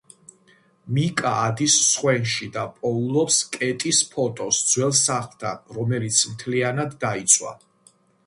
[0.97, 7.53] მიკა ადის სხვენში და პოულობს კეტის ფოტოს ძველ სახლთან, რომელიც მთლიანად დაიწვა.